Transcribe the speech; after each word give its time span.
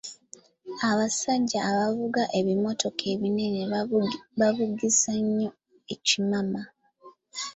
Abasajja 0.89 1.59
abavuga 1.71 2.21
ebimmotoka 2.39 3.03
ebinene 3.13 3.61
bavugisa 4.39 5.11
nnyo 5.21 5.49
ekimama. 5.93 6.61